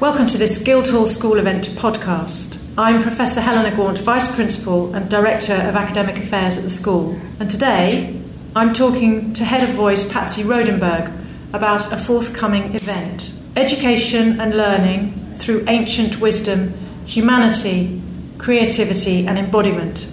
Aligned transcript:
Welcome 0.00 0.28
to 0.28 0.38
this 0.38 0.62
Guildhall 0.62 1.04
School 1.04 1.36
Event 1.36 1.66
podcast. 1.72 2.58
I'm 2.78 3.02
Professor 3.02 3.42
Helena 3.42 3.76
Gaunt, 3.76 3.98
Vice 3.98 4.34
Principal 4.34 4.94
and 4.94 5.10
Director 5.10 5.52
of 5.52 5.76
Academic 5.76 6.16
Affairs 6.16 6.56
at 6.56 6.62
the 6.62 6.70
school. 6.70 7.20
And 7.38 7.50
today 7.50 8.18
I'm 8.56 8.72
talking 8.72 9.34
to 9.34 9.44
Head 9.44 9.68
of 9.68 9.74
Voice 9.74 10.10
Patsy 10.10 10.42
Rodenburg 10.42 11.12
about 11.52 11.92
a 11.92 11.98
forthcoming 11.98 12.74
event 12.74 13.34
Education 13.56 14.40
and 14.40 14.54
Learning 14.54 15.34
through 15.34 15.66
Ancient 15.68 16.18
Wisdom, 16.18 16.72
Humanity, 17.04 18.00
Creativity 18.38 19.26
and 19.26 19.38
Embodiment, 19.38 20.10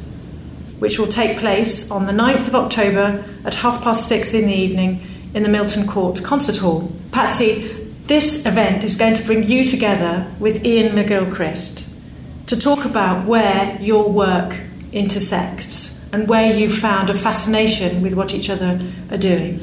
which 0.79 0.99
will 0.99 1.07
take 1.07 1.37
place 1.37 1.89
on 1.89 2.07
the 2.07 2.11
9th 2.11 2.49
of 2.49 2.55
October 2.55 3.23
at 3.45 3.55
half 3.55 3.81
past 3.81 4.05
six 4.05 4.33
in 4.33 4.47
the 4.47 4.53
evening 4.53 5.31
in 5.33 5.43
the 5.43 5.49
Milton 5.49 5.87
Court 5.87 6.21
Concert 6.25 6.57
Hall. 6.57 6.91
Patsy, 7.13 7.86
this 8.07 8.45
event 8.45 8.83
is 8.83 8.95
going 8.95 9.13
to 9.15 9.25
bring 9.25 9.43
you 9.43 9.65
together 9.65 10.31
with 10.39 10.65
Iain 10.65 10.93
McGilchrist 10.93 11.87
to 12.47 12.57
talk 12.57 12.85
about 12.85 13.25
where 13.25 13.77
your 13.81 14.09
work 14.09 14.61
intersects 14.93 15.99
and 16.13 16.29
where 16.29 16.55
you 16.55 16.69
found 16.69 17.09
a 17.09 17.13
fascination 17.13 18.01
with 18.01 18.13
what 18.13 18.33
each 18.33 18.49
other 18.49 18.79
are 19.11 19.17
doing. 19.17 19.59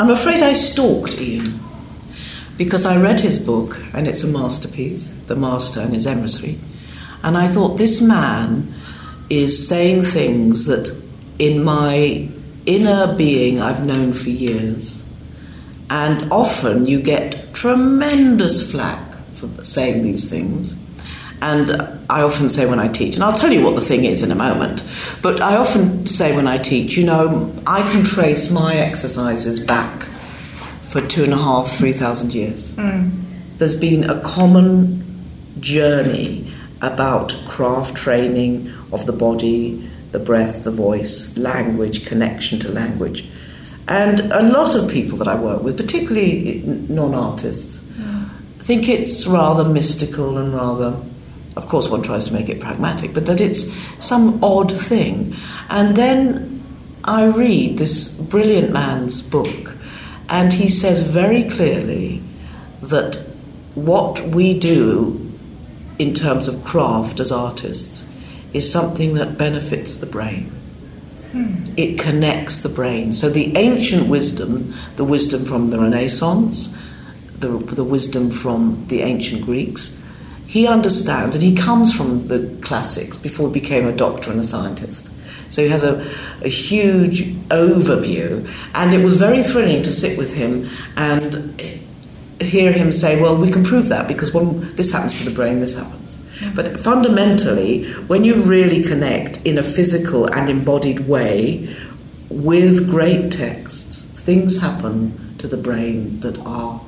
I'm 0.00 0.10
afraid 0.10 0.42
I 0.42 0.52
stalked 0.52 1.14
Iain 1.16 1.60
because 2.56 2.84
I 2.84 3.00
read 3.00 3.20
his 3.20 3.38
book 3.38 3.80
and 3.94 4.08
it's 4.08 4.24
a 4.24 4.26
masterpiece, 4.26 5.12
The 5.28 5.36
Master 5.36 5.80
and 5.80 5.92
His 5.92 6.06
Emissary, 6.06 6.58
and 7.22 7.36
I 7.36 7.46
thought 7.46 7.78
this 7.78 8.02
man 8.02 8.74
is 9.30 9.68
saying 9.68 10.02
things 10.02 10.66
that 10.66 10.88
in 11.38 11.62
my 11.62 12.28
inner 12.66 13.14
being 13.14 13.60
I've 13.60 13.84
known 13.84 14.12
for 14.12 14.30
years. 14.30 15.04
And 15.88 16.30
often 16.32 16.86
you 16.86 17.00
get 17.00 17.45
tremendous 17.56 18.70
flack 18.70 19.16
for 19.32 19.64
saying 19.64 20.02
these 20.02 20.28
things. 20.28 20.76
And 21.42 21.70
I 22.08 22.22
often 22.22 22.48
say 22.48 22.66
when 22.66 22.78
I 22.78 22.88
teach, 22.88 23.16
and 23.16 23.24
I'll 23.24 23.38
tell 23.38 23.52
you 23.52 23.62
what 23.64 23.74
the 23.74 23.80
thing 23.80 24.04
is 24.04 24.22
in 24.22 24.30
a 24.30 24.34
moment, 24.34 24.82
but 25.22 25.40
I 25.40 25.56
often 25.56 26.06
say 26.06 26.34
when 26.34 26.46
I 26.46 26.56
teach, 26.56 26.96
you 26.96 27.04
know, 27.04 27.52
I 27.66 27.82
can 27.92 28.04
trace 28.04 28.50
my 28.50 28.74
exercises 28.76 29.58
back 29.60 30.04
for 30.84 31.00
two 31.00 31.24
and 31.24 31.32
a 31.32 31.36
half, 31.36 31.70
three 31.70 31.92
thousand 31.92 32.34
years. 32.34 32.74
Mm. 32.76 33.22
There's 33.58 33.78
been 33.78 34.08
a 34.08 34.20
common 34.20 35.02
journey 35.60 36.52
about 36.80 37.34
craft 37.48 37.96
training 37.96 38.72
of 38.92 39.04
the 39.06 39.12
body, 39.12 39.90
the 40.12 40.18
breath, 40.18 40.64
the 40.64 40.70
voice, 40.70 41.36
language, 41.36 42.06
connection 42.06 42.58
to 42.60 42.72
language. 42.72 43.28
And 43.88 44.20
a 44.32 44.42
lot 44.42 44.74
of 44.74 44.90
people 44.90 45.16
that 45.18 45.28
I 45.28 45.36
work 45.36 45.62
with, 45.62 45.76
particularly 45.76 46.62
non 46.64 47.14
artists, 47.14 47.78
mm. 47.78 48.28
think 48.58 48.88
it's 48.88 49.26
rather 49.26 49.68
mystical 49.68 50.38
and 50.38 50.52
rather, 50.54 51.00
of 51.56 51.68
course, 51.68 51.88
one 51.88 52.02
tries 52.02 52.26
to 52.26 52.32
make 52.32 52.48
it 52.48 52.60
pragmatic, 52.60 53.14
but 53.14 53.26
that 53.26 53.40
it's 53.40 53.72
some 54.04 54.42
odd 54.42 54.76
thing. 54.76 55.36
And 55.70 55.96
then 55.96 56.64
I 57.04 57.24
read 57.26 57.78
this 57.78 58.12
brilliant 58.12 58.72
man's 58.72 59.22
book, 59.22 59.76
and 60.28 60.52
he 60.52 60.68
says 60.68 61.02
very 61.02 61.44
clearly 61.44 62.22
that 62.82 63.14
what 63.76 64.20
we 64.22 64.58
do 64.58 65.22
in 65.98 66.12
terms 66.12 66.48
of 66.48 66.64
craft 66.64 67.20
as 67.20 67.30
artists 67.30 68.10
is 68.52 68.70
something 68.70 69.14
that 69.14 69.38
benefits 69.38 69.96
the 69.96 70.06
brain. 70.06 70.52
It 71.76 71.98
connects 71.98 72.62
the 72.62 72.68
brain. 72.68 73.12
So 73.12 73.28
the 73.28 73.56
ancient 73.56 74.08
wisdom, 74.08 74.74
the 74.96 75.04
wisdom 75.04 75.44
from 75.44 75.70
the 75.70 75.78
Renaissance, 75.78 76.76
the, 77.38 77.58
the 77.58 77.84
wisdom 77.84 78.30
from 78.30 78.86
the 78.88 79.02
ancient 79.02 79.44
Greeks, 79.44 80.02
he 80.46 80.66
understands, 80.66 81.34
and 81.34 81.42
he 81.42 81.54
comes 81.54 81.94
from 81.94 82.28
the 82.28 82.56
classics 82.62 83.16
before 83.16 83.48
he 83.48 83.54
became 83.54 83.86
a 83.86 83.92
doctor 83.92 84.30
and 84.30 84.40
a 84.40 84.44
scientist. 84.44 85.10
So 85.50 85.62
he 85.62 85.68
has 85.68 85.82
a, 85.82 86.00
a 86.42 86.48
huge 86.48 87.34
overview, 87.48 88.50
and 88.74 88.94
it 88.94 89.04
was 89.04 89.16
very 89.16 89.42
thrilling 89.42 89.82
to 89.82 89.92
sit 89.92 90.16
with 90.16 90.34
him 90.34 90.68
and 90.96 91.60
hear 92.40 92.72
him 92.72 92.92
say, 92.92 93.20
Well, 93.20 93.36
we 93.36 93.50
can 93.50 93.64
prove 93.64 93.88
that 93.88 94.08
because 94.08 94.32
when 94.32 94.74
this 94.76 94.92
happens 94.92 95.14
to 95.14 95.24
the 95.24 95.30
brain, 95.30 95.60
this 95.60 95.74
happens. 95.74 96.18
But 96.54 96.80
fundamentally, 96.80 97.90
when 98.08 98.24
you 98.24 98.42
really 98.42 98.82
connect 98.82 99.44
in 99.44 99.58
a 99.58 99.62
physical 99.62 100.26
and 100.26 100.48
embodied 100.48 101.00
way 101.00 101.74
with 102.28 102.90
great 102.90 103.30
texts, 103.30 104.04
things 104.04 104.60
happen 104.60 105.36
to 105.38 105.46
the 105.46 105.56
brain 105.56 106.20
that 106.20 106.38
are 106.40 106.80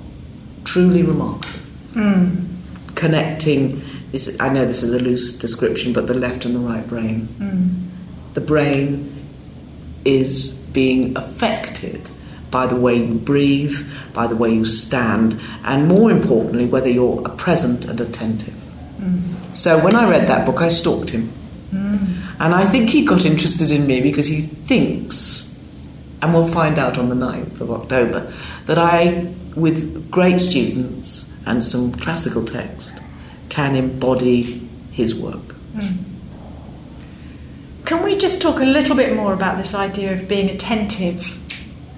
truly 0.64 1.03
remarkable. 1.03 1.48
Mm. 1.92 2.47
Connecting, 2.94 3.82
this, 4.10 4.36
I 4.41 4.48
know 4.50 4.66
this 4.66 4.82
is 4.82 4.92
a 4.92 4.98
loose 4.98 5.32
description, 5.32 5.92
but 5.92 6.06
the 6.06 6.15
left 6.15 6.44
and 6.44 6.54
the 6.54 6.60
right 6.60 6.86
brain. 6.86 7.28
Mm. 7.38 8.34
The 8.34 8.41
brain 8.41 9.15
is 10.04 10.53
being 10.72 11.16
affected 11.16 12.10
by 12.50 12.66
the 12.66 12.76
way 12.76 12.97
you 12.97 13.15
breathe, 13.15 13.86
by 14.12 14.26
the 14.26 14.36
way 14.36 14.53
you 14.53 14.65
stand, 14.65 15.38
and 15.65 15.88
more 15.88 16.10
importantly, 16.10 16.66
whether 16.66 16.88
you're 16.88 17.22
present 17.30 17.84
and 17.84 18.00
attentive. 18.00 18.67
So 19.50 19.82
when 19.82 19.94
I 19.94 20.09
read 20.09 20.28
that 20.28 20.47
book, 20.47 20.60
I 20.60 20.69
stalked 20.69 21.10
him. 21.10 21.32
Mm. 21.72 22.41
And 22.41 22.54
I 22.54 22.64
think 22.64 22.91
he 22.91 23.04
got 23.04 23.25
interested 23.25 23.70
in 23.70 23.86
me 23.86 24.00
because 24.00 24.26
he 24.28 24.41
thinks, 24.41 25.62
and 26.22 26.32
we'll 26.32 26.48
find 26.48 26.78
out 26.78 26.98
on 26.98 27.09
the 27.09 27.14
9th 27.14 27.60
of 27.60 27.70
October, 27.70 28.32
that 28.66 28.78
I, 28.78 29.34
with 29.56 30.10
great 30.10 30.41
students 30.41 31.32
and 31.47 31.62
some 31.64 31.92
classical 31.92 32.44
text, 32.44 33.00
can 33.48 33.75
embody 33.75 34.69
his 34.92 35.14
work. 35.14 35.56
Mm. 35.75 36.04
Can 37.84 38.03
we 38.03 38.19
just 38.19 38.42
talk 38.42 38.60
a 38.60 38.65
little 38.65 38.94
bit 38.94 39.16
more 39.16 39.32
about 39.32 39.56
this 39.56 39.75
idea 39.75 40.12
of 40.12 40.28
being 40.28 40.50
attentive 40.50 41.38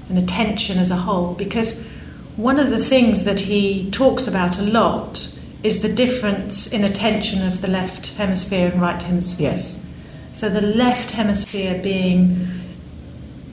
and 0.09 0.17
attention 0.17 0.79
as 0.79 0.91
a 0.91 0.97
whole? 0.97 1.35
Because 1.35 1.85
one 2.37 2.61
of 2.61 2.71
the 2.71 2.79
things 2.79 3.25
that 3.25 3.41
he 3.41 3.91
talks 3.91 4.29
about 4.29 4.59
a 4.59 4.63
lot 4.63 5.37
is 5.63 5.83
the 5.83 5.93
difference 5.93 6.73
in 6.73 6.85
attention 6.85 7.47
of 7.47 7.61
the 7.61 7.69
left 7.69 8.15
hemisphere 8.15 8.71
and 8.71 8.81
right 8.81 9.03
hemisphere. 9.03 9.51
Yes. 9.51 9.85
So 10.33 10.49
the 10.49 10.63
left 10.63 11.11
hemisphere 11.11 11.81
being 11.83 12.61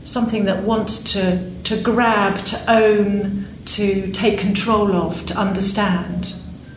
something 0.03 0.46
that 0.46 0.63
wants 0.63 1.03
to, 1.13 1.51
to 1.63 1.81
grab, 1.81 2.44
to 2.46 2.72
own, 2.72 3.47
to 3.66 4.09
take 4.12 4.40
control 4.40 4.96
of, 4.96 5.25
to 5.25 5.35
understand. 5.35 6.35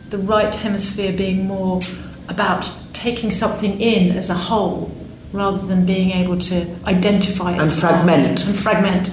The 0.09 0.17
right 0.17 0.53
hemisphere 0.53 1.13
being 1.15 1.47
more 1.47 1.81
about 2.27 2.69
taking 2.91 3.31
something 3.31 3.79
in 3.79 4.17
as 4.17 4.29
a 4.29 4.33
whole 4.33 4.95
rather 5.31 5.65
than 5.65 5.85
being 5.85 6.11
able 6.11 6.37
to 6.37 6.75
identify 6.85 7.51
and 7.51 7.71
fragment. 7.71 8.45
And 8.45 8.55
fragment. 8.55 9.07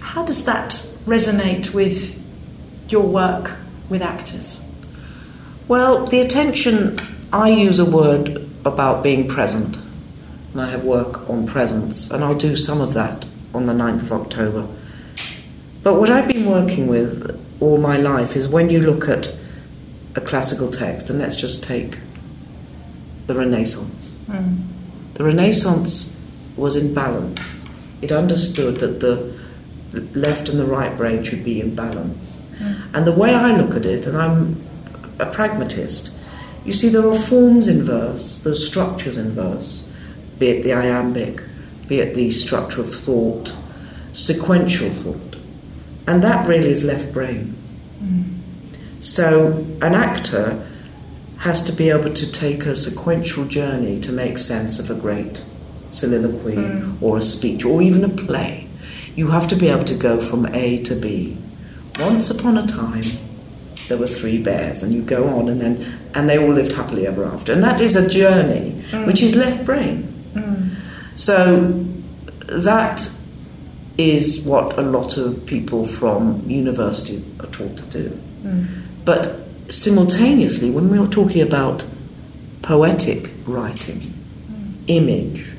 How 0.00 0.24
does 0.24 0.46
that 0.46 0.70
resonate 1.04 1.74
with 1.74 2.22
your 2.88 3.02
work 3.02 3.56
with 3.90 4.00
actors? 4.00 4.64
Well, 5.68 6.06
the 6.06 6.20
attention, 6.20 6.98
I 7.30 7.50
use 7.50 7.78
a 7.78 7.84
word 7.84 8.48
about 8.64 9.02
being 9.02 9.28
present. 9.28 9.76
And 10.52 10.62
I 10.62 10.70
have 10.70 10.82
work 10.82 11.28
on 11.28 11.46
presence, 11.46 12.10
and 12.10 12.24
I'll 12.24 12.34
do 12.34 12.56
some 12.56 12.80
of 12.80 12.94
that 12.94 13.26
on 13.52 13.66
the 13.66 13.74
9th 13.74 14.00
of 14.00 14.12
October. 14.12 14.66
But 15.82 16.00
what 16.00 16.08
I've 16.08 16.26
been 16.26 16.46
working 16.46 16.86
with 16.86 17.38
all 17.60 17.76
my 17.76 17.98
life 17.98 18.34
is 18.34 18.48
when 18.48 18.70
you 18.70 18.80
look 18.80 19.10
at 19.10 19.30
a 20.14 20.22
classical 20.22 20.70
text, 20.70 21.10
and 21.10 21.18
let's 21.18 21.36
just 21.36 21.62
take 21.62 21.98
the 23.26 23.34
Renaissance. 23.34 24.14
Mm. 24.26 24.64
The 25.14 25.24
Renaissance 25.24 26.16
was 26.56 26.76
in 26.76 26.94
balance. 26.94 27.66
It 28.00 28.10
understood 28.10 28.80
that 28.80 29.00
the 29.00 29.38
left 30.18 30.48
and 30.48 30.58
the 30.58 30.64
right 30.64 30.96
brain 30.96 31.22
should 31.22 31.44
be 31.44 31.60
in 31.60 31.74
balance. 31.74 32.40
Mm. 32.58 32.94
And 32.94 33.06
the 33.06 33.12
way 33.12 33.34
I 33.34 33.54
look 33.54 33.76
at 33.76 33.84
it, 33.84 34.06
and 34.06 34.16
I'm 34.16 34.67
a 35.18 35.26
pragmatist. 35.26 36.12
You 36.64 36.72
see, 36.72 36.88
there 36.88 37.06
are 37.06 37.18
forms 37.18 37.66
in 37.68 37.82
verse, 37.82 38.40
there's 38.40 38.66
structures 38.66 39.16
in 39.16 39.32
verse, 39.32 39.88
be 40.38 40.48
it 40.48 40.62
the 40.62 40.72
iambic, 40.72 41.42
be 41.86 42.00
it 42.00 42.14
the 42.14 42.30
structure 42.30 42.80
of 42.80 42.94
thought, 42.94 43.54
sequential 44.12 44.90
thought. 44.90 45.36
And 46.06 46.22
that 46.22 46.46
really 46.46 46.68
is 46.68 46.84
left 46.84 47.12
brain. 47.12 47.56
Mm. 48.02 49.02
So 49.02 49.64
an 49.82 49.94
actor 49.94 50.66
has 51.38 51.62
to 51.62 51.72
be 51.72 51.88
able 51.88 52.12
to 52.12 52.32
take 52.32 52.66
a 52.66 52.74
sequential 52.74 53.44
journey 53.44 53.98
to 54.00 54.12
make 54.12 54.38
sense 54.38 54.78
of 54.78 54.90
a 54.90 54.94
great 54.94 55.44
soliloquy 55.90 56.56
mm. 56.56 57.02
or 57.02 57.18
a 57.18 57.22
speech 57.22 57.64
or 57.64 57.80
even 57.80 58.04
a 58.04 58.08
play. 58.08 58.68
You 59.14 59.28
have 59.28 59.48
to 59.48 59.56
be 59.56 59.68
able 59.68 59.84
to 59.84 59.94
go 59.94 60.20
from 60.20 60.46
A 60.54 60.82
to 60.82 60.94
B. 60.94 61.36
Once 61.98 62.30
upon 62.30 62.56
a 62.56 62.66
time, 62.66 63.04
there 63.88 63.98
were 63.98 64.06
three 64.06 64.38
bears, 64.38 64.82
and 64.82 64.92
you 64.92 65.02
go 65.02 65.28
on, 65.28 65.48
and 65.48 65.60
then 65.60 65.98
and 66.14 66.28
they 66.28 66.38
all 66.38 66.52
lived 66.52 66.72
happily 66.72 67.06
ever 67.06 67.24
after. 67.24 67.52
And 67.52 67.62
that 67.62 67.80
is 67.80 67.96
a 67.96 68.08
journey 68.08 68.82
mm. 68.90 69.06
which 69.06 69.22
is 69.22 69.34
left 69.34 69.64
brain. 69.64 70.14
Mm. 70.34 70.76
So 71.14 71.84
that 72.46 73.10
is 73.98 74.42
what 74.42 74.78
a 74.78 74.82
lot 74.82 75.16
of 75.16 75.44
people 75.46 75.84
from 75.84 76.48
university 76.48 77.24
are 77.40 77.46
taught 77.46 77.76
to 77.78 77.86
do. 77.86 78.20
Mm. 78.42 78.82
But 79.04 79.48
simultaneously, 79.68 80.70
when 80.70 80.88
we 80.88 80.98
are 80.98 81.06
talking 81.06 81.42
about 81.42 81.84
poetic 82.62 83.30
writing, 83.46 84.14
image, 84.86 85.52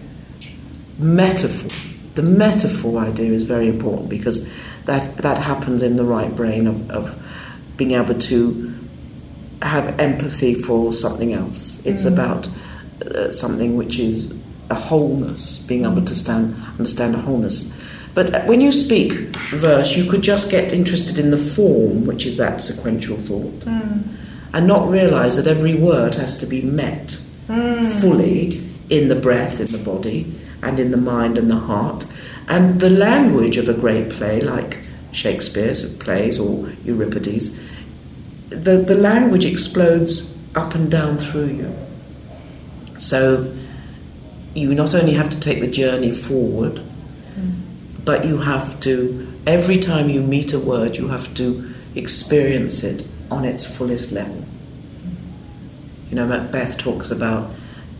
metaphor, 0.97 1.69
the 2.15 2.21
metaphor 2.21 2.99
idea 2.99 3.31
is 3.31 3.43
very 3.43 3.67
important 3.67 4.09
because 4.09 4.47
that, 4.85 5.17
that 5.17 5.37
happens 5.37 5.83
in 5.83 5.95
the 5.95 6.03
right 6.03 6.35
brain 6.35 6.67
of, 6.67 6.89
of 6.89 7.21
being 7.79 7.91
able 8.01 8.13
to 8.31 8.39
have 9.61 9.85
empathy 9.99 10.53
for 10.53 10.93
something 10.93 11.31
else. 11.41 11.81
It's 11.85 12.03
Mm. 12.03 12.13
about 12.13 12.43
uh, 13.15 13.31
something 13.31 13.71
which 13.81 13.97
is 13.97 14.27
a 14.69 14.75
wholeness, 14.75 15.43
being 15.69 15.83
able 15.85 16.03
to 16.11 16.13
stand, 16.23 16.53
understand 16.77 17.15
a 17.15 17.21
wholeness. 17.27 17.57
But 18.13 18.45
when 18.49 18.59
you 18.59 18.71
speak 18.73 19.11
verse, 19.53 19.95
you 19.97 20.03
could 20.11 20.21
just 20.33 20.49
get 20.51 20.73
interested 20.73 21.17
in 21.23 21.31
the 21.31 21.37
form, 21.55 22.05
which 22.09 22.25
is 22.29 22.35
that 22.37 22.61
sequential 22.61 23.17
thought, 23.17 23.61
Mm. 23.65 24.01
and 24.53 24.67
not 24.67 24.89
realize 24.99 25.33
that 25.37 25.47
every 25.47 25.75
word 25.75 26.15
has 26.15 26.35
to 26.41 26.45
be 26.45 26.61
met 26.61 27.17
Mm. 27.47 27.85
fully 28.01 28.41
in 28.89 29.07
the 29.07 29.15
breath, 29.27 29.55
in 29.65 29.71
the 29.71 29.83
body, 29.93 30.19
and 30.61 30.77
in 30.79 30.91
the 30.91 31.03
mind 31.13 31.37
and 31.37 31.49
the 31.49 31.61
heart. 31.71 32.01
And 32.49 32.63
the 32.81 32.89
language 32.89 33.55
of 33.61 33.69
a 33.69 33.73
great 33.73 34.09
play, 34.09 34.41
like 34.41 34.71
Shakespeare's 35.11 35.81
plays 36.05 36.37
or 36.37 36.53
Euripides, 36.85 37.51
the, 38.49 38.77
the 38.77 38.95
language 38.95 39.45
explodes 39.45 40.35
up 40.55 40.75
and 40.75 40.89
down 40.89 41.17
through 41.17 41.47
you. 41.47 41.75
So 42.97 43.55
you 44.53 44.73
not 44.73 44.93
only 44.93 45.13
have 45.13 45.29
to 45.29 45.39
take 45.39 45.61
the 45.61 45.67
journey 45.67 46.11
forward, 46.11 46.81
mm. 47.35 47.61
but 48.03 48.25
you 48.25 48.39
have 48.39 48.79
to, 48.81 49.31
every 49.45 49.77
time 49.77 50.09
you 50.09 50.21
meet 50.21 50.53
a 50.53 50.59
word, 50.59 50.97
you 50.97 51.09
have 51.09 51.33
to 51.35 51.73
experience 51.95 52.83
it 52.83 53.07
on 53.29 53.45
its 53.45 53.65
fullest 53.65 54.11
level. 54.11 54.43
You 56.09 56.15
know, 56.15 56.25
Macbeth 56.25 56.77
talks 56.77 57.11
about 57.11 57.51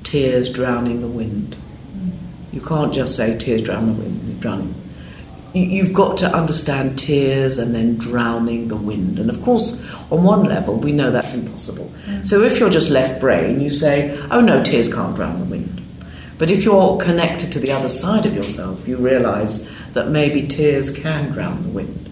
tears 0.03 0.49
drowning 0.49 1.01
the 1.01 1.07
wind. 1.07 1.55
Mm. 1.95 2.11
You 2.51 2.61
can't 2.61 2.93
just 2.93 3.15
say 3.15 3.37
tears 3.37 3.61
drown 3.61 3.85
the 3.85 3.93
wind, 3.93 4.27
you're 4.27 4.41
drowning. 4.41 4.78
You- 5.53 5.63
You've 5.65 5.93
got 5.93 6.17
to 6.19 6.33
understand 6.33 6.97
tears 6.97 7.57
and 7.57 7.73
then 7.73 7.97
drowning 7.97 8.67
the 8.67 8.75
wind. 8.75 9.19
And 9.19 9.29
of 9.29 9.41
course, 9.41 9.83
on 10.11 10.23
one 10.23 10.43
level, 10.43 10.75
we 10.75 10.91
know 10.91 11.11
that's 11.11 11.33
impossible. 11.33 11.91
So 12.23 12.41
if 12.43 12.59
you're 12.59 12.69
just 12.69 12.89
left 12.89 13.19
brain, 13.19 13.59
you 13.61 13.69
say, 13.69 14.17
oh 14.31 14.41
no, 14.41 14.63
tears 14.63 14.91
can't 14.93 15.15
drown 15.15 15.39
the 15.39 15.45
wind. 15.45 15.81
But 16.37 16.49
if 16.51 16.63
you're 16.63 16.97
connected 16.97 17.51
to 17.53 17.59
the 17.59 17.71
other 17.71 17.89
side 17.89 18.25
of 18.25 18.35
yourself, 18.35 18.87
you 18.87 18.95
realize 18.97 19.67
that 19.93 20.09
maybe 20.09 20.43
tears 20.47 20.89
can 20.97 21.27
drown 21.27 21.61
the 21.63 21.69
wind. 21.69 22.05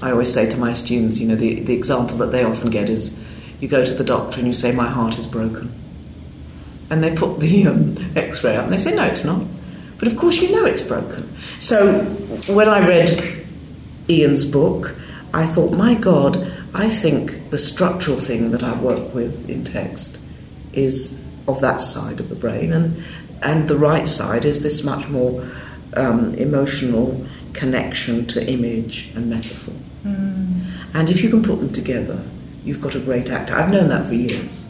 I 0.00 0.12
always 0.12 0.32
say 0.32 0.48
to 0.48 0.56
my 0.56 0.72
students, 0.72 1.18
you 1.20 1.26
know, 1.28 1.34
the, 1.34 1.58
the 1.60 1.74
example 1.74 2.16
that 2.18 2.30
they 2.30 2.44
often 2.44 2.70
get 2.70 2.88
is 2.88 3.18
you 3.60 3.66
go 3.66 3.84
to 3.84 3.92
the 3.94 4.04
doctor 4.04 4.38
and 4.38 4.46
you 4.46 4.52
say, 4.52 4.70
My 4.70 4.86
heart 4.88 5.18
is 5.18 5.26
broken. 5.26 5.72
And 6.88 7.02
they 7.02 7.14
put 7.14 7.40
the 7.40 7.66
um, 7.66 7.96
x 8.16 8.44
ray 8.44 8.56
up 8.56 8.64
and 8.64 8.72
they 8.72 8.76
say, 8.78 8.94
No, 8.94 9.04
it's 9.04 9.24
not. 9.24 9.42
But 9.98 10.08
of 10.08 10.16
course, 10.16 10.40
you 10.40 10.52
know 10.52 10.64
it's 10.64 10.82
broken. 10.82 11.36
So 11.58 12.04
when 12.46 12.68
I 12.68 12.86
read 12.86 13.46
Iain's 14.08 14.44
book, 14.44 14.94
I 15.34 15.46
thought, 15.46 15.72
My 15.72 15.94
God, 15.94 16.52
I 16.74 16.88
think 16.88 17.50
the 17.50 17.58
structural 17.58 18.16
thing 18.16 18.50
that 18.52 18.62
I 18.62 18.78
work 18.78 19.12
with 19.14 19.48
in 19.48 19.64
text 19.64 20.20
is 20.72 21.20
of 21.46 21.60
that 21.60 21.80
side 21.80 22.20
of 22.20 22.28
the 22.28 22.34
brain, 22.34 22.72
and, 22.72 23.02
and 23.42 23.68
the 23.68 23.76
right 23.76 24.06
side 24.06 24.44
is 24.44 24.62
this 24.62 24.84
much 24.84 25.08
more 25.08 25.48
um, 25.94 26.34
emotional 26.34 27.26
connection 27.54 28.26
to 28.26 28.46
image 28.48 29.10
and 29.14 29.28
metaphor. 29.30 29.74
And 30.94 31.10
if 31.10 31.22
you 31.22 31.28
can 31.28 31.42
put 31.42 31.58
them 31.58 31.72
together, 31.72 32.22
you've 32.64 32.80
got 32.80 32.94
a 32.94 33.00
great 33.00 33.30
actor. 33.30 33.54
I've 33.54 33.70
known 33.70 33.88
that 33.88 34.06
for 34.06 34.14
years. 34.14 34.64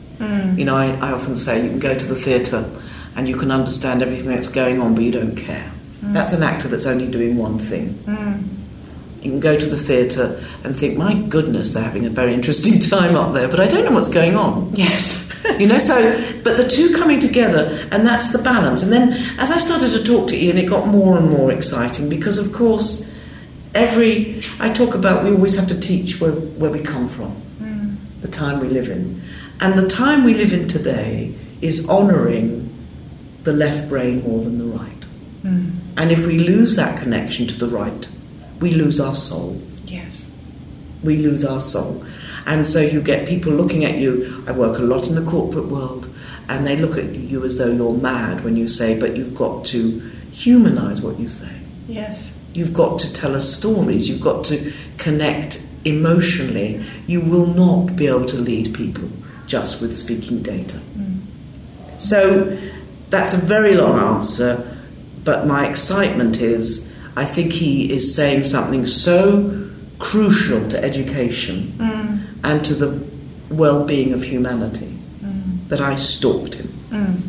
You 0.58 0.64
know, 0.64 0.74
I, 0.74 0.86
I 0.96 1.12
often 1.12 1.36
say 1.36 1.62
you 1.62 1.70
can 1.70 1.78
go 1.78 1.94
to 1.94 2.04
the 2.06 2.16
theatre 2.16 2.68
and 3.18 3.28
you 3.28 3.36
can 3.36 3.50
understand 3.50 4.00
everything 4.00 4.28
that's 4.28 4.48
going 4.48 4.80
on, 4.80 4.94
but 4.94 5.02
you 5.02 5.10
don't 5.10 5.34
care. 5.34 5.72
Mm. 6.02 6.12
That's 6.12 6.32
an 6.32 6.44
actor 6.44 6.68
that's 6.68 6.86
only 6.86 7.08
doing 7.08 7.36
one 7.36 7.58
thing. 7.58 7.94
Mm. 8.06 8.48
You 9.24 9.32
can 9.32 9.40
go 9.40 9.58
to 9.58 9.66
the 9.66 9.76
theatre 9.76 10.40
and 10.62 10.78
think, 10.78 10.96
my 10.96 11.14
goodness, 11.14 11.72
they're 11.72 11.82
having 11.82 12.06
a 12.06 12.10
very 12.10 12.32
interesting 12.32 12.78
time 12.90 13.16
up 13.16 13.34
there, 13.34 13.48
but 13.48 13.58
I 13.58 13.66
don't 13.66 13.84
know 13.84 13.90
what's 13.90 14.08
going 14.08 14.36
on. 14.36 14.72
Yes. 14.76 15.34
You 15.58 15.66
know, 15.66 15.80
so, 15.80 15.96
but 16.44 16.56
the 16.56 16.68
two 16.68 16.96
coming 16.96 17.18
together, 17.18 17.88
and 17.90 18.06
that's 18.06 18.30
the 18.30 18.38
balance. 18.38 18.84
And 18.84 18.92
then 18.92 19.14
as 19.40 19.50
I 19.50 19.58
started 19.58 19.90
to 19.90 20.04
talk 20.04 20.28
to 20.28 20.36
Iain, 20.36 20.56
it 20.56 20.68
got 20.68 20.86
more 20.86 21.18
and 21.18 21.28
more 21.28 21.50
exciting 21.50 22.08
because, 22.08 22.38
of 22.38 22.52
course, 22.52 23.12
every, 23.74 24.44
I 24.60 24.72
talk 24.72 24.94
about 24.94 25.24
we 25.24 25.32
always 25.32 25.56
have 25.56 25.66
to 25.68 25.80
teach 25.80 26.20
where, 26.20 26.30
where 26.30 26.70
we 26.70 26.78
come 26.78 27.08
from, 27.08 27.34
mm. 27.60 27.96
the 28.20 28.28
time 28.28 28.60
we 28.60 28.68
live 28.68 28.88
in. 28.90 29.20
And 29.58 29.76
the 29.76 29.88
time 29.88 30.22
we 30.22 30.34
live 30.34 30.52
in 30.52 30.68
today 30.68 31.34
is 31.60 31.88
honouring 31.88 32.67
the 33.44 33.52
left 33.52 33.88
brain 33.88 34.22
more 34.22 34.42
than 34.42 34.58
the 34.58 34.64
right. 34.64 35.06
Mm. 35.42 35.76
And 35.96 36.12
if 36.12 36.26
we 36.26 36.38
lose 36.38 36.76
that 36.76 37.00
connection 37.00 37.46
to 37.46 37.58
the 37.58 37.66
right, 37.68 38.08
we 38.60 38.72
lose 38.72 39.00
our 39.00 39.14
soul 39.14 39.60
Yes. 39.86 40.30
we 41.02 41.16
lose 41.18 41.44
our 41.44 41.60
soul. 41.60 42.04
And 42.46 42.66
so 42.66 42.80
you 42.80 43.00
get 43.00 43.28
people 43.28 43.52
looking 43.52 43.84
at 43.84 43.98
you. 43.98 44.44
I 44.46 44.52
work 44.52 44.78
a 44.78 44.82
lot 44.82 45.08
in 45.08 45.14
the 45.14 45.30
corporate 45.30 45.66
world, 45.66 46.08
and 46.48 46.66
they 46.66 46.76
look 46.76 46.96
at 46.98 47.16
you 47.16 47.44
as 47.44 47.58
though 47.58 47.70
you're 47.70 47.94
mad 47.94 48.42
when 48.42 48.56
you 48.56 48.66
say, 48.66 48.98
but 48.98 49.16
you've 49.16 49.34
got 49.34 49.64
to 49.66 50.00
humanize 50.32 51.02
what 51.02 51.18
you 51.18 51.28
say. 51.28 51.52
Yes. 51.88 52.38
You've 52.54 52.72
got 52.74 52.98
to 53.00 53.12
tell 53.12 53.34
us 53.36 53.52
stories. 53.52 54.08
You've 54.08 54.20
got 54.20 54.44
to 54.46 54.72
connect 54.96 55.66
emotionally. 55.84 56.84
You 57.06 57.20
will 57.20 57.46
not 57.46 57.96
be 57.96 58.06
able 58.06 58.24
to 58.26 58.36
lead 58.36 58.74
people 58.74 59.08
just 59.46 59.80
with 59.80 59.96
speaking 59.96 60.42
data. 60.42 60.80
Mm. 60.96 61.20
So 61.98 62.58
that's 63.10 63.32
a 63.32 63.38
very 63.38 63.74
long 63.74 63.98
answer, 63.98 64.76
but 65.24 65.46
my 65.46 65.66
excitement 65.66 66.40
is 66.40 66.90
I 67.16 67.24
think 67.24 67.52
he 67.52 67.92
is 67.92 68.14
saying 68.14 68.44
something 68.44 68.86
so 68.86 69.68
crucial 69.98 70.68
to 70.68 70.82
education 70.82 71.74
mm. 71.76 72.24
and 72.44 72.64
to 72.64 72.74
the 72.74 73.04
well 73.50 73.84
being 73.84 74.12
of 74.12 74.22
humanity 74.22 74.96
mm. 75.20 75.68
that 75.68 75.80
I 75.80 75.96
stalked 75.96 76.54
him. 76.54 76.68
Mm. 76.90 77.20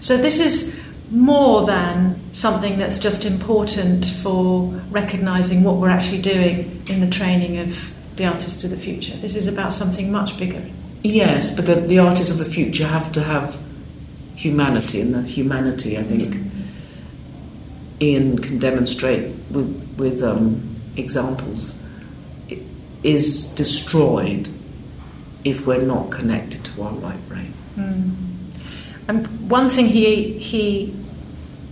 So 0.00 0.16
this 0.16 0.40
is 0.40 0.80
more 1.10 1.64
than 1.64 2.18
something 2.34 2.78
that's 2.78 2.98
just 2.98 3.24
important 3.24 4.04
for 4.22 4.68
recognising 4.90 5.62
what 5.62 5.76
we're 5.76 5.90
actually 5.90 6.22
doing 6.22 6.82
in 6.90 7.00
the 7.00 7.08
training 7.08 7.58
of 7.58 7.94
the 8.16 8.26
artists 8.26 8.64
of 8.64 8.70
the 8.70 8.76
future. 8.76 9.16
This 9.18 9.36
is 9.36 9.46
about 9.46 9.72
something 9.72 10.10
much 10.10 10.36
bigger. 10.38 10.64
Yes, 11.04 11.54
but 11.54 11.66
the, 11.66 11.76
the 11.76 12.00
artists 12.00 12.30
of 12.30 12.38
the 12.38 12.44
future 12.44 12.86
have 12.86 13.12
to 13.12 13.22
have 13.22 13.60
humanity, 14.36 15.00
and 15.00 15.12
the 15.12 15.22
humanity, 15.22 15.98
I 15.98 16.04
think, 16.04 16.36
Iain 18.00 18.38
can 18.38 18.58
demonstrate 18.58 19.34
with, 19.50 19.94
with 19.98 20.22
um, 20.22 20.76
examples, 20.96 21.74
is 23.02 23.54
destroyed 23.54 24.48
if 25.44 25.66
we're 25.66 25.82
not 25.82 26.10
connected 26.10 26.64
to 26.64 26.82
our 26.82 26.92
right 26.92 27.28
brain. 27.28 27.54
And 29.08 29.50
one 29.50 29.68
thing 29.68 29.86
he 29.86 30.38
he 30.38 30.94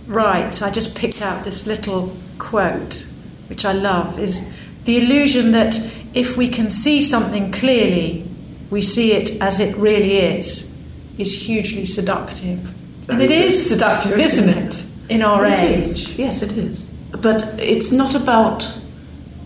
writes, 0.07 0.61
I 0.61 0.71
just 0.71 0.97
picked 0.97 1.21
out 1.21 1.43
this 1.43 1.67
little 1.67 2.15
quote, 2.37 3.05
which 3.47 3.65
I 3.65 3.73
love, 3.73 4.19
is 4.19 4.49
the 4.85 4.97
illusion 4.97 5.51
that 5.51 5.75
if 6.13 6.37
we 6.37 6.47
can 6.47 6.69
see 6.69 7.01
something 7.01 7.51
clearly, 7.51 8.25
we 8.69 8.81
see 8.81 9.11
it 9.11 9.41
as 9.41 9.59
it 9.59 9.75
really 9.75 10.17
is, 10.17 10.74
is 11.17 11.47
hugely 11.47 11.85
seductive. 11.85 12.73
And 13.09 13.21
it 13.21 13.31
is 13.31 13.67
seductive, 13.67 14.19
isn't 14.19 14.49
it? 14.49 14.85
In 15.09 15.21
our 15.21 15.45
It 15.45 15.59
age. 15.59 15.85
is. 15.85 16.17
Yes, 16.17 16.41
it 16.41 16.53
is. 16.57 16.87
But 17.11 17.43
it's 17.59 17.91
not 17.91 18.15
about 18.15 18.67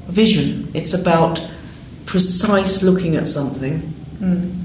vision, 0.07 0.71
it's 0.73 0.93
about 0.93 1.41
precise 2.05 2.81
looking 2.81 3.15
at 3.15 3.27
something 3.27 3.93
mm. 4.19 4.63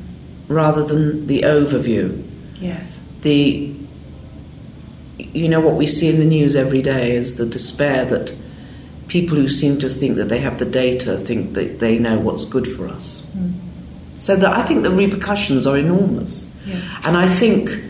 rather 0.49 0.85
than 0.85 1.27
the 1.27 1.43
overview. 1.43 2.23
Yes. 2.61 3.01
the 3.21 3.75
you 5.19 5.49
know 5.49 5.61
what 5.61 5.75
we 5.75 5.87
see 5.87 6.09
in 6.09 6.19
the 6.19 6.25
news 6.25 6.57
every 6.57 6.83
day 6.83 7.15
is 7.15 7.37
the 7.37 7.47
despair 7.47 8.05
that 8.07 8.33
people 9.09 9.37
who 9.37 9.49
seem 9.49 9.79
to 9.79 9.89
think 9.89 10.17
that 10.17 10.29
they 10.29 10.39
have 10.41 10.59
the 10.59 10.65
data 10.65 11.17
think 11.19 11.55
that 11.55 11.79
they 11.79 11.99
know 11.99 12.19
what's 12.19 12.45
good 12.45 12.67
for 12.67 12.89
us. 12.89 13.27
Mm. 13.37 13.53
So 14.15 14.37
that 14.37 14.53
I 14.57 14.63
think 14.63 14.83
the 14.83 14.91
repercussions 14.91 15.67
are 15.67 15.77
enormous. 15.77 16.51
And 16.67 17.17
I 17.17 17.27
think 17.27 17.85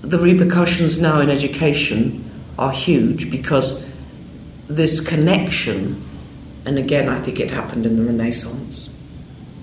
the 0.00 0.18
repercussions 0.18 1.00
now 1.00 1.20
in 1.20 1.30
education 1.30 2.30
are 2.58 2.72
huge 2.72 3.30
because 3.30 3.92
this 4.68 5.06
connection, 5.06 6.02
and 6.64 6.78
again, 6.78 7.08
I 7.08 7.20
think 7.20 7.40
it 7.40 7.50
happened 7.50 7.86
in 7.86 7.96
the 7.96 8.04
Renaissance, 8.04 8.88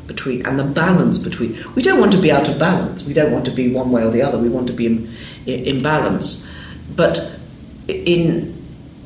between 0.08 0.46
and 0.46 0.58
the 0.58 0.64
balance 0.64 1.18
between. 1.18 1.58
We 1.76 1.82
don't 1.82 2.00
want 2.00 2.12
to 2.14 2.22
be 2.22 2.32
out 2.32 2.48
of 2.48 2.58
balance. 2.58 3.04
We 3.04 3.14
don't 3.14 3.32
want 3.32 3.46
to 3.46 3.52
be 3.52 3.72
one 3.72 3.92
way 3.92 4.04
or 4.04 4.12
the 4.12 4.22
other. 4.22 4.38
We 4.38 4.50
want 4.50 4.68
to 4.68 4.74
be 4.74 4.86
in, 4.86 5.16
in, 5.46 5.60
in 5.66 5.82
balance, 5.82 6.50
but 6.96 7.40
in 7.88 8.56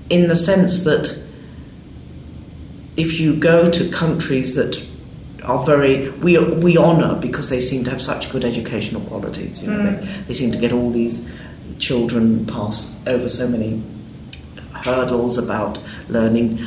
in 0.09 0.27
the 0.27 0.35
sense 0.35 0.83
that 0.83 1.23
if 2.95 3.19
you 3.19 3.35
go 3.35 3.69
to 3.69 3.89
countries 3.89 4.55
that 4.55 4.87
are 5.45 5.63
very 5.65 6.09
we 6.11 6.37
we 6.37 6.77
honour 6.77 7.15
because 7.19 7.49
they 7.49 7.59
seem 7.59 7.83
to 7.85 7.89
have 7.91 8.01
such 8.01 8.31
good 8.31 8.43
educational 8.45 9.01
qualities. 9.01 9.61
You 9.61 9.71
know, 9.71 9.79
Mm. 9.79 9.99
they, 10.01 10.21
they 10.27 10.33
seem 10.33 10.51
to 10.51 10.57
get 10.57 10.71
all 10.73 10.89
these 10.89 11.29
children 11.79 12.45
pass 12.45 12.99
over 13.07 13.27
so 13.29 13.47
many 13.47 13.81
hurdles 14.85 15.37
about 15.37 15.79
learning 16.09 16.59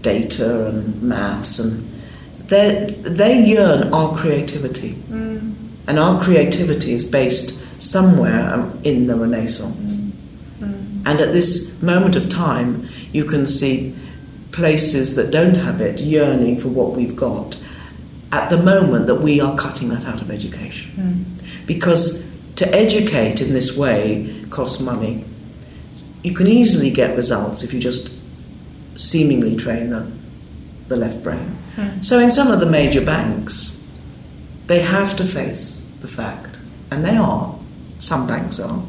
data 0.00 0.66
and 0.66 1.02
maths, 1.02 1.58
and 1.58 1.88
they 2.48 2.86
they 3.02 3.40
yearn 3.44 3.92
our 3.92 4.16
creativity, 4.16 4.94
Mm. 5.10 5.54
and 5.86 5.98
our 5.98 6.22
creativity 6.22 6.92
is 6.92 7.04
based 7.04 7.58
somewhere 7.78 8.52
um, 8.54 8.78
in 8.84 9.06
the 9.06 9.14
Renaissance. 9.16 9.96
Mm. 9.96 11.02
And 11.06 11.20
at 11.20 11.32
this 11.32 11.82
moment 11.82 12.14
of 12.16 12.28
time, 12.28 12.88
you 13.12 13.24
can 13.24 13.44
see 13.46 13.94
places 14.52 15.14
that 15.16 15.30
don't 15.30 15.54
have 15.56 15.80
it 15.80 16.00
yearning 16.00 16.58
for 16.60 16.68
what 16.68 16.94
we've 16.94 17.16
got 17.16 17.56
at 18.32 18.48
the 18.48 18.56
moment 18.56 19.06
that 19.06 19.16
we 19.16 19.40
are 19.40 19.56
cutting 19.56 19.90
that 19.90 20.06
out 20.06 20.20
of 20.22 20.30
education. 20.30 21.36
Mm. 21.38 21.66
Because 21.66 22.32
to 22.56 22.74
educate 22.74 23.40
in 23.40 23.52
this 23.52 23.76
way 23.76 24.44
costs 24.50 24.80
money. 24.80 25.24
You 26.22 26.34
can 26.34 26.46
easily 26.46 26.90
get 26.90 27.16
results 27.16 27.62
if 27.62 27.72
you 27.72 27.80
just 27.80 28.12
seemingly 28.96 29.56
train 29.56 29.90
the, 29.90 30.10
the 30.88 30.96
left 30.96 31.22
brain. 31.22 31.58
Mm. 31.76 32.04
So, 32.04 32.18
in 32.18 32.30
some 32.30 32.50
of 32.50 32.60
the 32.60 32.66
major 32.66 33.04
banks, 33.04 33.80
they 34.66 34.82
have 34.82 35.16
to 35.16 35.24
face 35.24 35.84
the 36.00 36.08
fact, 36.08 36.58
and 36.90 37.04
they 37.04 37.16
are, 37.16 37.58
some 37.98 38.26
banks 38.26 38.60
are, 38.60 38.82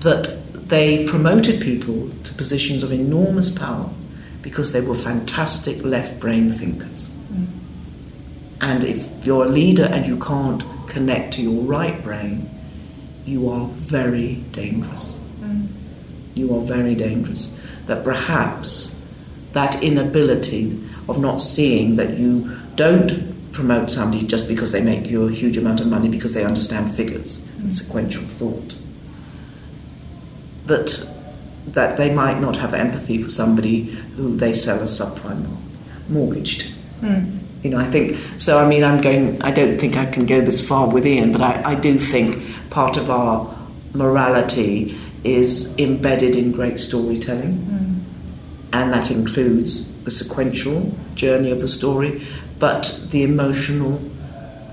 that 0.00 0.68
they 0.68 1.04
promoted 1.04 1.60
people 1.60 2.10
to 2.24 2.34
positions 2.34 2.82
of 2.82 2.92
enormous 2.92 3.48
power 3.48 3.88
because 4.42 4.72
they 4.72 4.80
were 4.80 4.94
fantastic 4.94 5.82
left 5.82 6.20
brain 6.20 6.50
thinkers. 6.50 7.10
Mm. 8.58 8.68
And 8.68 8.84
if 8.84 9.26
you're 9.26 9.44
a 9.44 9.48
leader 9.48 9.84
and 9.84 10.06
you 10.06 10.18
can't 10.18 10.62
connect 10.88 11.34
to 11.34 11.42
your 11.42 11.62
right 11.62 12.02
brain, 12.02 12.50
you 13.24 13.50
are 13.50 13.66
very 13.66 14.36
dangerous. 14.52 15.28
Mm. 15.40 15.68
You 16.34 16.56
are 16.56 16.62
very 16.62 16.94
dangerous. 16.94 17.58
That 17.86 18.04
perhaps 18.04 19.02
that 19.52 19.82
inability 19.82 20.82
of 21.08 21.18
not 21.18 21.40
seeing 21.40 21.96
that 21.96 22.18
you 22.18 22.56
don't 22.74 23.52
promote 23.52 23.90
somebody 23.90 24.26
just 24.26 24.48
because 24.48 24.72
they 24.72 24.82
make 24.82 25.06
you 25.06 25.26
a 25.26 25.32
huge 25.32 25.56
amount 25.56 25.80
of 25.80 25.86
money 25.86 26.08
because 26.08 26.34
they 26.34 26.44
understand 26.44 26.94
figures 26.94 27.44
and 27.58 27.74
sequential 27.74 28.24
thought. 28.24 28.76
That 30.66 31.10
that 31.68 31.96
they 31.96 32.14
might 32.14 32.40
not 32.40 32.56
have 32.56 32.74
empathy 32.74 33.20
for 33.20 33.28
somebody 33.28 33.84
who 34.16 34.36
they 34.36 34.52
sell 34.52 34.78
a 34.78 34.84
subprime 34.84 35.44
mor- 35.48 35.58
mortgage 36.08 36.58
to. 36.58 36.72
Mm. 37.00 37.35
You 37.66 37.72
know, 37.72 37.78
I 37.80 37.90
think 37.90 38.16
so. 38.36 38.58
I 38.60 38.68
mean, 38.68 38.84
I'm 38.84 39.00
going. 39.00 39.42
I 39.42 39.50
don't 39.50 39.76
think 39.80 39.96
I 39.96 40.06
can 40.06 40.24
go 40.24 40.40
this 40.40 40.60
far 40.66 40.86
with 40.88 41.04
Iain, 41.04 41.32
but 41.32 41.42
I, 41.42 41.72
I 41.72 41.74
do 41.74 41.98
think 41.98 42.38
part 42.70 42.96
of 42.96 43.10
our 43.10 43.52
morality 43.92 44.96
is 45.24 45.76
embedded 45.76 46.36
in 46.36 46.52
great 46.52 46.78
storytelling, 46.78 47.54
Mm. 47.66 47.94
and 48.72 48.92
that 48.92 49.10
includes 49.10 49.84
the 50.04 50.12
sequential 50.12 50.94
journey 51.16 51.50
of 51.50 51.60
the 51.60 51.66
story, 51.66 52.24
but 52.60 53.00
the 53.10 53.24
emotional 53.24 54.00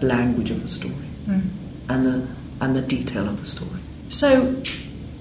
language 0.02 0.52
of 0.52 0.62
the 0.62 0.68
story 0.68 1.08
Mm. 1.28 1.42
and 1.90 2.06
the 2.06 2.28
and 2.62 2.76
the 2.76 2.82
detail 2.82 3.28
of 3.28 3.40
the 3.40 3.46
story. 3.48 3.80
So, 4.10 4.56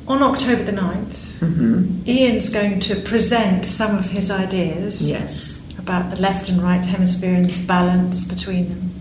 on 0.06 0.22
October 0.22 0.62
the 0.64 0.72
9th, 0.72 1.20
Mm-hmm. 1.40 2.08
Iain's 2.08 2.50
going 2.50 2.78
to 2.80 2.94
present 2.96 3.64
some 3.64 3.96
of 3.98 4.10
his 4.10 4.30
ideas 4.30 5.08
Yes. 5.08 5.61
About 5.82 6.14
the 6.14 6.20
left 6.20 6.48
and 6.48 6.62
right 6.62 6.84
hemisphere 6.84 7.34
and 7.34 7.44
the 7.44 7.66
balance 7.66 8.24
between 8.24 8.68
them. 8.68 9.00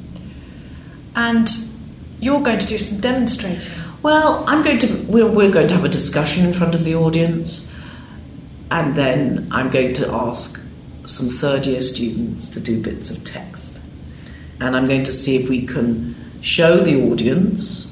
And 1.16 1.50
you're 2.20 2.42
going 2.42 2.60
to 2.60 2.68
do 2.68 2.78
some 2.78 3.00
demonstrating. 3.00 3.74
Well, 4.02 4.44
I'm 4.48 4.64
going 4.64 4.80
to. 4.80 5.06
We're, 5.08 5.28
we're 5.28 5.52
going 5.52 5.68
to 5.68 5.76
have 5.76 5.86
a 5.86 5.90
discussion 5.90 6.46
in 6.46 6.54
front 6.54 6.74
of 6.74 6.84
the 6.84 6.96
audience, 6.96 7.72
and 8.72 8.96
then 8.96 9.48
I'm 9.52 9.70
going 9.70 9.94
to 9.94 10.12
ask 10.12 10.60
some 11.06 11.30
third 11.30 11.66
year 11.66 11.82
students 11.82 12.48
to 12.50 12.60
do 12.60 12.82
bits 12.82 13.12
of 13.12 13.24
text, 13.24 13.80
and 14.60 14.76
I'm 14.76 14.88
going 14.88 15.04
to 15.04 15.14
see 15.14 15.36
if 15.36 15.50
we 15.50 15.66
can 15.68 16.16
show 16.42 16.78
the 16.78 17.12
audience 17.12 17.92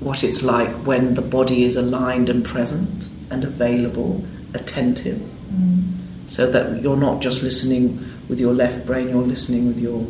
what 0.00 0.22
it's 0.22 0.42
like 0.42 0.70
when 0.86 1.14
the 1.14 1.22
body 1.22 1.64
is 1.64 1.76
aligned 1.76 2.28
and 2.28 2.44
present 2.44 3.08
and 3.30 3.44
available, 3.44 4.22
attentive, 4.52 5.22
mm. 5.50 5.90
So 6.26 6.46
that 6.50 6.82
you're 6.82 6.96
not 6.96 7.20
just 7.20 7.42
listening 7.42 7.98
with 8.28 8.40
your 8.40 8.52
left 8.54 8.86
brain, 8.86 9.08
you're 9.08 9.22
listening 9.22 9.66
with 9.66 9.80
your 9.80 10.06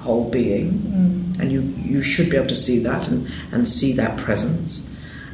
whole 0.00 0.28
being 0.30 0.70
Mm. 0.72 1.40
and 1.40 1.52
you, 1.52 1.62
you 1.84 2.02
should 2.02 2.30
be 2.30 2.36
able 2.36 2.46
to 2.48 2.56
see 2.56 2.78
that 2.80 3.08
and, 3.08 3.28
and 3.52 3.68
see 3.68 3.92
that 3.94 4.16
presence. 4.18 4.80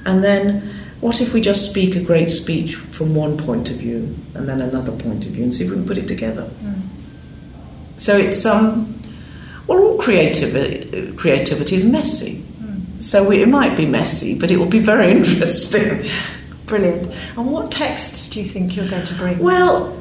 And 0.05 0.25
then, 0.25 0.62
what 1.00 1.21
if 1.21 1.33
we 1.35 1.41
just 1.41 1.69
speak 1.71 1.95
a 1.97 2.00
great 2.00 2.31
speech 2.31 2.75
from 2.75 3.14
one 3.14 3.37
point 3.37 3.71
of 3.71 3.76
view 3.76 4.17
and 4.35 4.49
then 4.49 4.61
another 4.61 4.93
point 4.93 5.26
of 5.26 5.33
view 5.33 5.43
and 5.43 5.52
see 5.52 5.64
if 5.64 5.71
we 5.71 5.76
can 5.76 5.87
put 5.87 5.99
it 5.99 6.09
together? 6.09 6.49
Mm. 6.64 6.81
So 7.97 8.17
it's 8.17 8.45
um, 8.47 8.95
well, 9.67 9.79
all 9.79 9.99
creativity 9.99 11.12
creativity 11.12 11.75
is 11.75 11.85
messy. 11.85 12.43
Mm. 12.61 13.02
So 13.02 13.29
we, 13.29 13.43
it 13.43 13.49
might 13.49 13.76
be 13.76 13.87
messy, 13.87 14.38
but 14.38 14.50
it 14.50 14.57
will 14.57 14.67
be 14.67 14.81
very 14.81 15.11
interesting. 15.17 16.09
Brilliant. 16.67 17.14
And 17.37 17.50
what 17.52 17.71
texts 17.71 18.31
do 18.31 18.41
you 18.41 18.47
think 18.49 18.75
you're 18.76 18.88
going 18.88 19.05
to 19.05 19.14
bring? 19.14 19.38
Well, 19.38 19.97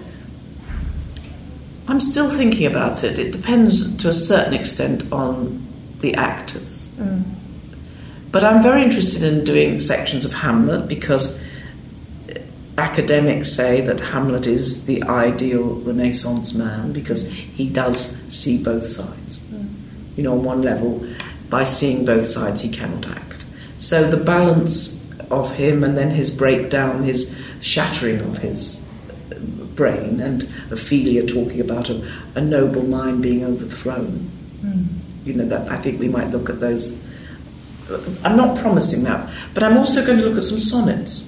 I'm 1.92 2.00
still 2.00 2.30
thinking 2.30 2.66
about 2.68 3.04
it. 3.04 3.20
It 3.20 3.34
depends 3.34 3.98
to 3.98 4.08
a 4.08 4.14
certain 4.14 4.54
extent 4.54 5.12
on 5.12 5.68
the 6.00 6.16
actors. 6.16 6.88
Mm. 6.98 7.26
But 8.32 8.46
I'm 8.46 8.64
very 8.64 8.82
interested 8.82 9.24
in 9.24 9.44
doing 9.44 9.78
sections 9.82 10.24
of 10.24 10.32
Hamlet 10.32 10.88
because 10.88 11.44
academics 12.78 13.52
say 13.52 13.82
that 13.82 14.00
Hamlet 14.00 14.48
is 14.48 14.86
the 14.86 15.04
ideal 15.04 15.82
Renaissance 15.82 16.54
man 16.54 16.94
because 16.94 17.30
he 17.30 17.70
does 17.70 18.00
see 18.34 18.64
both 18.64 18.88
sides. 18.88 19.40
Mm. 19.40 19.76
You 20.16 20.24
know, 20.24 20.32
on 20.32 20.44
one 20.44 20.62
level, 20.62 21.06
by 21.50 21.66
seeing 21.66 22.06
both 22.06 22.26
sides, 22.26 22.62
he 22.62 22.70
cannot 22.72 23.06
act. 23.06 23.44
So 23.76 24.10
the 24.10 24.24
balance 24.24 25.12
of 25.30 25.52
him 25.56 25.84
and 25.84 25.98
then 25.98 26.12
his 26.12 26.30
breakdown, 26.30 27.04
his 27.04 27.38
shattering 27.60 28.22
of 28.22 28.38
his 28.38 28.81
brain, 29.76 30.20
and 30.20 30.44
Ophelia 30.72 31.26
talking 31.26 31.60
about 31.62 31.90
a, 31.90 32.02
a 32.36 32.42
noble 32.42 32.84
mind 32.84 33.22
being 33.24 33.44
overthrown 33.46 34.30
Mm. 34.64 34.86
you 35.26 35.34
know 35.34 35.46
that 35.46 35.72
I 35.72 35.78
think 35.78 36.00
we 36.00 36.08
might 36.08 36.30
look 36.30 36.48
at 36.48 36.60
those. 36.60 37.04
I'm 38.24 38.38
not 38.38 38.58
promising 38.60 39.04
that, 39.06 39.28
but 39.56 39.64
I'm 39.64 39.76
also 39.76 40.06
going 40.06 40.20
to 40.20 40.26
look 40.26 40.38
at 40.38 40.44
some 40.44 40.60
sonnets 40.60 41.28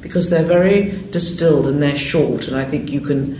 because 0.00 0.30
they're 0.30 0.42
very 0.44 0.90
distilled 1.12 1.68
and 1.68 1.80
they're 1.80 1.94
short, 1.96 2.48
and 2.48 2.56
I 2.56 2.64
think 2.64 2.90
you 2.90 3.00
can 3.00 3.38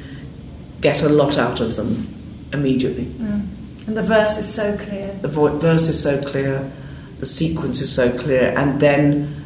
get 0.81 1.03
a 1.03 1.09
lot 1.09 1.39
out 1.39 1.59
of 1.61 1.75
them 1.75 2.07
immediately. 2.53 3.07
Mm. 3.07 3.49
And 3.89 3.97
the 3.97 4.03
verse 4.05 4.39
is 4.39 4.47
so 4.55 4.77
clear. 4.79 5.13
The 5.23 5.29
vo- 5.29 5.59
verse 5.59 5.89
is 5.89 6.01
so 6.01 6.23
clear, 6.23 6.71
the 7.19 7.27
sequence 7.27 7.81
is 7.81 7.93
so 7.93 8.17
clear, 8.17 8.55
and 8.57 8.81
then 8.81 9.43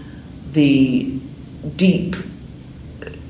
the 0.52 1.18
deep 1.74 2.16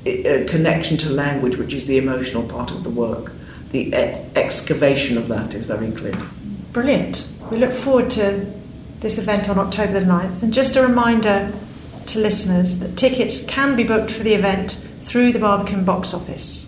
uh, 0.07 0.47
connection 0.47 0.97
to 0.97 1.09
language, 1.09 1.57
which 1.57 1.73
is 1.73 1.87
the 1.87 1.97
emotional 1.97 2.43
part 2.43 2.71
of 2.71 2.83
the 2.83 2.89
work, 2.89 3.31
the 3.71 3.87
e- 3.89 3.93
excavation 4.35 5.17
of 5.17 5.27
that 5.27 5.53
is 5.53 5.65
very 5.65 5.91
clear. 5.91 6.15
Brilliant. 6.73 7.27
We 7.51 7.57
look 7.57 7.73
forward 7.73 8.09
to 8.11 8.45
this 8.99 9.17
event 9.17 9.49
on 9.49 9.57
October 9.57 9.99
the 9.99 10.05
9th. 10.05 10.43
And 10.43 10.53
just 10.53 10.75
a 10.75 10.81
reminder 10.81 11.53
to 12.07 12.19
listeners 12.19 12.79
that 12.79 12.97
tickets 12.97 13.45
can 13.45 13.75
be 13.75 13.83
booked 13.83 14.11
for 14.11 14.23
the 14.23 14.33
event 14.33 14.83
through 15.01 15.31
the 15.31 15.39
Barbican 15.39 15.85
box 15.85 16.13
office. 16.13 16.66